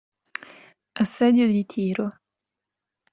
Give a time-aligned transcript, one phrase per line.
[0.95, 2.11] Assedio di Tiro